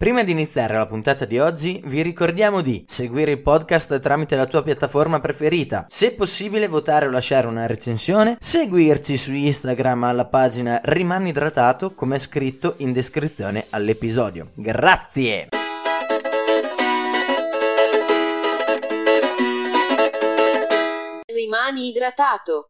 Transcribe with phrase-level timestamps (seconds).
[0.00, 4.46] Prima di iniziare la puntata di oggi, vi ricordiamo di seguire il podcast tramite la
[4.46, 10.80] tua piattaforma preferita, se possibile votare o lasciare una recensione, seguirci su Instagram alla pagina
[10.82, 14.52] Rimani idratato come è scritto in descrizione all'episodio.
[14.54, 15.48] Grazie!
[21.26, 22.69] Rimani idratato.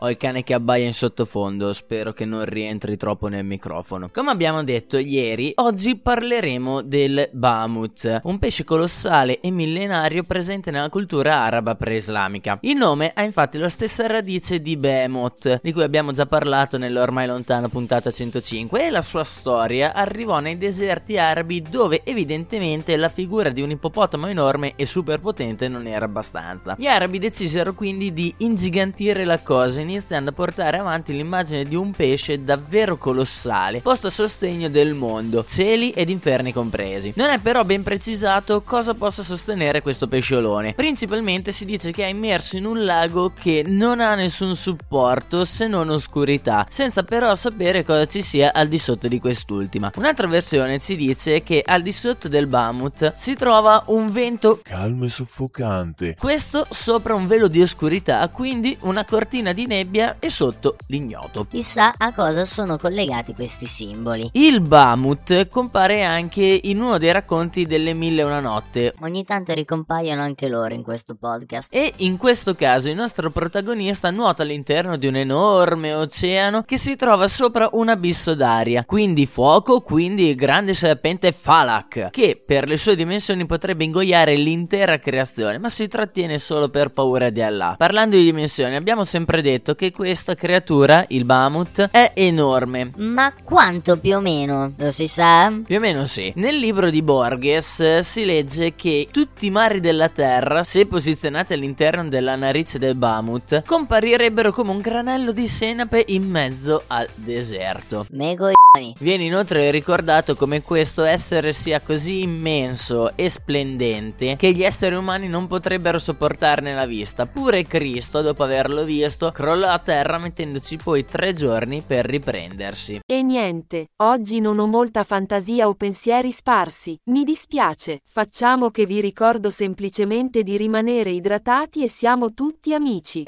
[0.00, 4.08] Ho il cane che abbaia in sottofondo, spero che non rientri troppo nel microfono.
[4.12, 10.88] Come abbiamo detto ieri, oggi parleremo del Bamut, un pesce colossale e millenario presente nella
[10.88, 12.58] cultura araba pre-islamica.
[12.60, 17.26] Il nome ha infatti la stessa radice di Behemoth, di cui abbiamo già parlato nell'ormai
[17.26, 23.48] lontana puntata 105, e la sua storia arrivò nei deserti arabi dove evidentemente la figura
[23.48, 26.76] di un ippopotamo enorme e superpotente non era abbastanza.
[26.78, 31.92] Gli arabi decisero quindi di ingigantire la cosa iniziando a portare avanti l'immagine di un
[31.92, 37.12] pesce davvero colossale, posto a sostegno del mondo, cieli ed inferni compresi.
[37.16, 40.74] Non è però ben precisato cosa possa sostenere questo pesciolone.
[40.74, 45.66] Principalmente si dice che è immerso in un lago che non ha nessun supporto se
[45.66, 49.92] non oscurità, senza però sapere cosa ci sia al di sotto di quest'ultima.
[49.96, 55.04] Un'altra versione ci dice che al di sotto del Bamut si trova un vento calmo
[55.04, 56.16] e soffocante.
[56.18, 61.46] Questo sopra un velo di oscurità, quindi una cortina di nebbia e sotto l'ignoto.
[61.48, 64.28] Chissà a cosa sono collegati questi simboli.
[64.32, 68.94] Il Bamut compare anche in uno dei racconti delle Mille e una notte.
[69.00, 71.72] Ogni tanto ricompaiono anche loro in questo podcast.
[71.72, 76.96] E in questo caso il nostro protagonista nuota all'interno di un enorme oceano che si
[76.96, 82.76] trova sopra un abisso d'aria, quindi fuoco, quindi il grande serpente Falak, che per le
[82.76, 87.74] sue dimensioni potrebbe ingoiare l'intera creazione, ma si trattiene solo per paura di Allah.
[87.76, 92.92] Parlando di dimensioni, abbiamo sempre detto detto che questa creatura, il Bamut, è enorme.
[92.96, 94.72] Ma quanto più o meno?
[94.76, 95.52] Lo si sa?
[95.64, 96.32] Più o meno sì.
[96.36, 101.52] Nel libro di Borges eh, si legge che tutti i mari della Terra, se posizionati
[101.52, 108.06] all'interno della narice del Bamut, comparirebbero come un granello di senape in mezzo al deserto.
[108.10, 108.50] Mego
[108.98, 115.26] Viene inoltre ricordato come questo essere sia così immenso e splendente che gli esseri umani
[115.26, 117.26] non potrebbero sopportarne la vista.
[117.26, 123.00] Pure Cristo, dopo averlo visto, crollò a terra mettendoci poi tre giorni per riprendersi.
[123.04, 126.98] E niente, oggi non ho molta fantasia o pensieri sparsi.
[127.06, 133.24] Mi dispiace, facciamo che vi ricordo semplicemente di rimanere idratati e siamo tutti amici.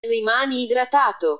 [0.00, 1.36] Rimani idratato.